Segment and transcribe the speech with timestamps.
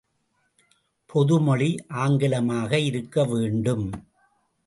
[1.09, 1.69] பொதுமொழி
[1.97, 3.85] ஆங்கிலமாக இருக்க வேண்டும்.